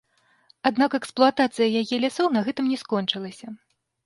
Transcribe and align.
Аднак 0.69 0.95
эксплуатацыя 0.99 1.67
яе 1.83 2.01
лясоў 2.07 2.33
на 2.37 2.43
гэтым 2.49 2.65
не 2.71 2.81
скончылася. 2.85 3.47